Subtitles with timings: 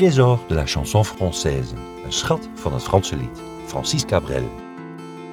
[0.00, 1.74] trésor de la chanson française,
[2.04, 4.50] een schat van het Franse lied, Francis Cabrel.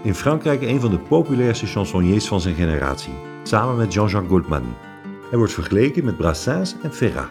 [0.03, 4.75] In Frankrijk een van de populairste chansonniers van zijn generatie, samen met Jean-Jacques Goldman.
[5.29, 7.29] Hij wordt vergeleken met Brassens en Ferrat.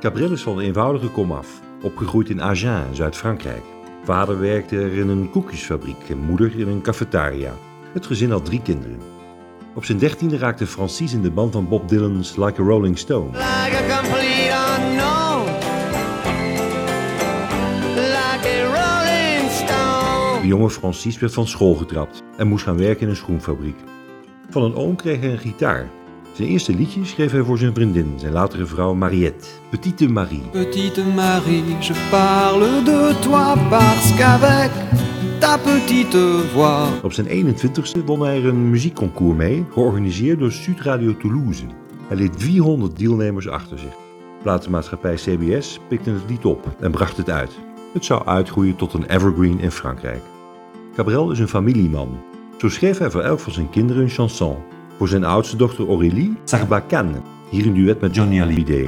[0.00, 3.62] Cabrel is van een eenvoudige komaf, opgegroeid in Agen, Zuid-Frankrijk.
[4.04, 7.54] Vader werkte er in een koekjesfabriek en moeder in een cafetaria.
[7.92, 8.98] Het gezin had drie kinderen.
[9.74, 13.30] Op zijn dertiende raakte Francis in de band van Bob Dylan's Like a Rolling Stone.
[13.30, 13.89] Like a
[20.50, 23.76] jonge Francis werd van school getrapt en moest gaan werken in een schoenfabriek.
[24.48, 25.88] Van een oom kreeg hij een gitaar.
[26.32, 30.42] Zijn eerste liedje schreef hij voor zijn vriendin, zijn latere vrouw Mariette, Petite Marie.
[30.50, 34.70] Petite Marie, je parle de toi parce qu'avec
[35.38, 37.02] ta petite voix.
[37.02, 41.64] Op zijn 21ste won hij er een muziekconcours mee, georganiseerd door Sud Radio Toulouse.
[42.08, 43.94] Hij liet 400 deelnemers achter zich.
[44.42, 47.58] Platenmaatschappij CBS pikte het lied op en bracht het uit.
[47.92, 50.22] Het zou uitgroeien tot een evergreen in Frankrijk.
[50.94, 52.18] Cabrel is een familieman.
[52.58, 54.56] Zo schreef hij voor elk van zijn kinderen een chanson.
[54.98, 58.86] Voor zijn oudste dochter Aurélie, Sarbacane, hier een duet met Johnny Hallyday.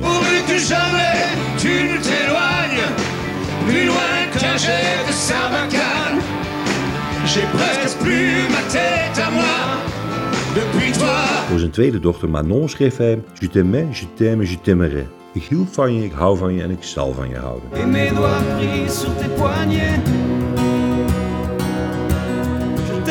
[11.48, 15.06] Voor zijn tweede dochter Manon schreef hij Je t'aimais, je t'aime, je t'aimerai.
[15.32, 17.68] Ik hield van je, ik hou van je en ik zal van je houden.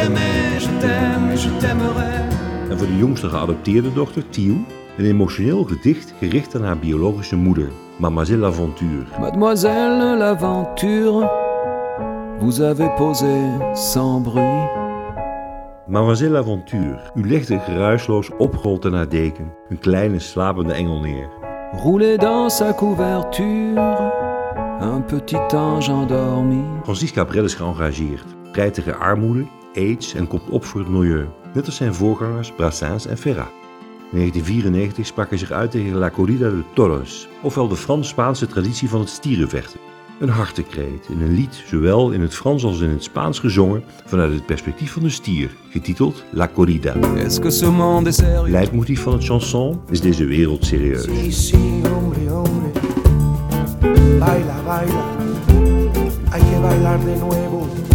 [0.02, 2.30] T'aimais, je t'aime, je t'aimerai.
[2.70, 4.56] En voor de jongste geadopteerde dochter, Thiel,
[4.98, 9.06] een emotioneel gedicht gericht aan haar biologische moeder, Mademoiselle Laventure.
[9.20, 11.30] Mademoiselle l'aventure,
[12.40, 13.36] vous avez posé
[13.74, 14.70] sans bruit.
[15.88, 21.30] Mademoiselle Laventure, u legde geruisloos opgerold in haar deken, een kleine slapende engel neer.
[21.72, 23.80] Roulé dans sa couverture,
[24.82, 26.64] un petit ange endormi.
[26.84, 29.46] Francis Cabrel is geëngageerd, tegen armoede,
[29.76, 33.52] aids en komt op voor het milieu, net als zijn voorgangers Brassens en Ferrat.
[34.12, 38.90] In 1994 sprak hij zich uit tegen La Corrida de Toros, ofwel de Frans-Spaanse traditie
[38.90, 39.80] van het stierenvechten.
[40.20, 44.34] Een hartekreet in een lied, zowel in het Frans als in het Spaans gezongen vanuit
[44.34, 46.94] het perspectief van de stier, getiteld La Corrida.
[48.46, 51.04] Leidmotief van het chanson is deze wereld serieus.
[51.04, 52.72] Sí, sí, hombre, hombre.
[54.20, 55.04] Baila, baila.
[56.30, 57.91] Hay que bailar de nuevo.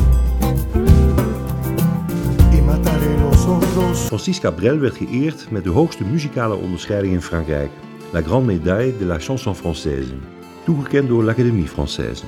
[3.46, 3.98] Mataré los otros.
[3.98, 7.70] Francis Cabrel werd geëerd met de hoogste muzikale onderscheiding in Frankrijk,
[8.12, 10.14] La Grande Médaille de la Chanson Française,
[10.64, 12.24] toegekend door l'Académie Française.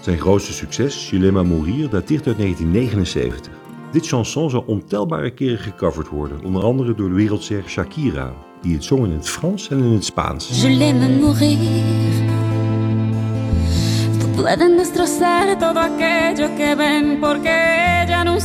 [0.00, 3.52] Zijn grootste succes, Je l'aime à mourir, dateert uit 1979.
[3.92, 8.32] Dit chanson zal ontelbare keren gecoverd worden, onder andere door de wereldster Shakira,
[8.62, 10.62] die het zong in het Frans en in het Spaans.
[10.62, 12.32] Je l'aime mourir.
[14.76, 18.38] Destrozar todo aquello que ven, porque ella lo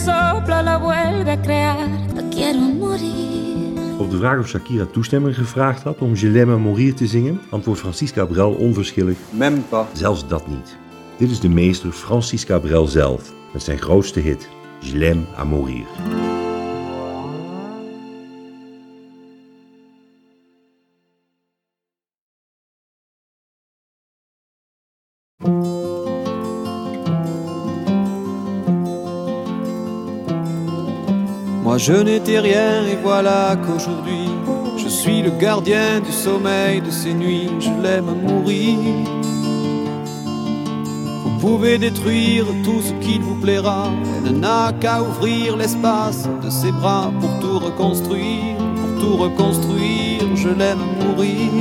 [0.81, 1.87] vuelve a crear.
[2.15, 3.97] Te quiero morir.
[3.97, 7.41] Op de vraag of Shakira toestemming gevraagd had om Je l'aime à mourir te zingen,
[7.49, 9.87] antwoordt Francis Cabrel onverschillig, Même pas.
[9.93, 10.77] zelfs dat niet.
[11.17, 15.85] Dit is de meester Francis Cabrel zelf, met zijn grootste hit, Je l'aime à mourir.
[31.69, 34.27] Moi je n'étais rien et voilà qu'aujourd'hui
[34.75, 38.79] je suis le gardien du sommeil de ces nuits, je l'aime mourir.
[41.23, 43.91] Vous pouvez détruire tout ce qu'il vous plaira,
[44.25, 50.49] elle n'a qu'à ouvrir l'espace de ses bras pour tout reconstruire, pour tout reconstruire, je
[50.49, 51.51] l'aime mourir.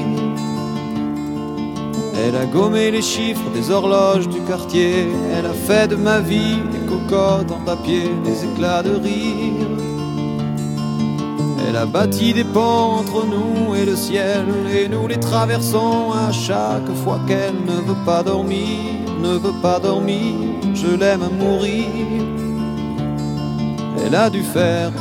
[2.17, 6.63] Elle a gommé les chiffres des horloges du quartier, elle a fait de ma vie
[6.73, 9.88] des cocottes en papier, des éclats de rire.
[11.69, 16.33] Elle a bâti des ponts entre nous et le ciel, et nous les traversons à
[16.33, 18.79] chaque fois qu'elle ne veut pas dormir,
[19.21, 20.33] ne veut pas dormir,
[20.75, 21.85] je l'aime mourir.
[24.03, 24.93] Elle a dû faire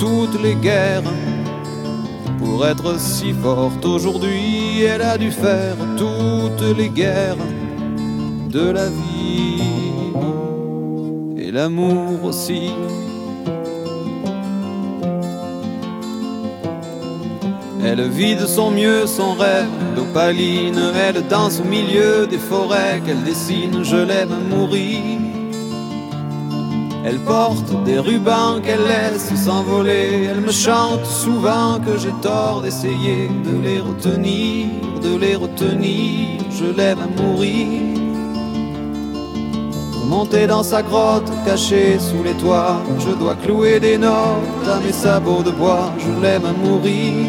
[0.00, 1.04] toutes les guerres
[2.40, 7.36] pour être si forte aujourd'hui, elle a dû faire toutes les guerres
[8.50, 9.62] de la vie
[11.36, 12.72] et l'amour aussi.
[17.84, 23.22] Elle vit de son mieux son rêve d'opaline, elle danse au milieu des forêts qu'elle
[23.22, 25.00] dessine, je l'aime à mourir.
[27.04, 30.28] Elle porte des rubans qu'elle laisse s'envoler.
[30.28, 34.66] Elle me chante souvent que j'ai tort d'essayer de les retenir,
[35.02, 36.40] de les retenir.
[36.50, 38.07] Je l'aime à mourir.
[40.08, 44.92] Monter dans sa grotte cachée sous les toits, je dois clouer des notes à mes
[44.92, 45.92] sabots de bois.
[45.98, 47.26] Je l'aime à mourir.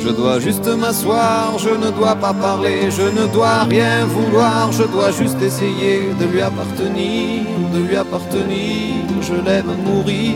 [0.00, 4.84] Je dois juste m'asseoir, je ne dois pas parler, je ne dois rien vouloir, je
[4.84, 7.42] dois juste essayer de lui appartenir,
[7.74, 10.34] de lui appartenir, je l'aime à mourir.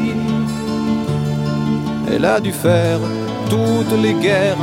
[2.12, 3.00] Elle a dû faire
[3.49, 4.56] toutes les guerres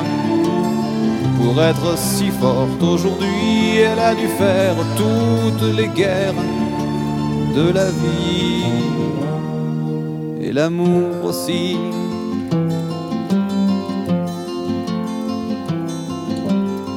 [1.44, 6.42] pour être si forte aujourd'hui, elle a dû faire toutes les guerres
[7.54, 8.64] de la vie
[10.42, 11.78] et l'amour aussi.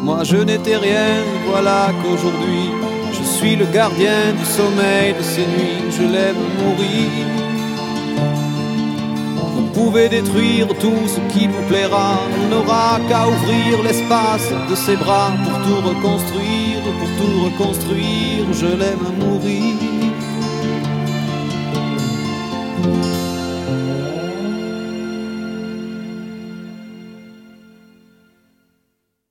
[0.05, 1.11] Moi je n'étais rien,
[1.51, 2.71] voilà qu'aujourd'hui
[3.17, 7.11] je suis le gardien du sommeil de ces nuits, je l'aime mourir.
[9.77, 14.97] Vous pouvez détruire tout ce qui vous plaira, on n'aura qu'à ouvrir l'espace de ses
[14.97, 19.96] bras pour tout reconstruire, pour tout reconstruire, je l'aime mourir.